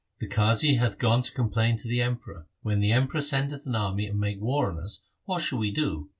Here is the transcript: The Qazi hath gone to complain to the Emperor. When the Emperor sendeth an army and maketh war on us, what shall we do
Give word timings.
The 0.19 0.25
Qazi 0.27 0.79
hath 0.79 0.97
gone 0.97 1.21
to 1.21 1.31
complain 1.31 1.77
to 1.77 1.87
the 1.87 2.01
Emperor. 2.01 2.47
When 2.63 2.79
the 2.79 2.91
Emperor 2.91 3.21
sendeth 3.21 3.67
an 3.67 3.75
army 3.75 4.07
and 4.07 4.19
maketh 4.19 4.41
war 4.41 4.71
on 4.71 4.79
us, 4.79 5.03
what 5.27 5.43
shall 5.43 5.59
we 5.59 5.69
do 5.69 6.09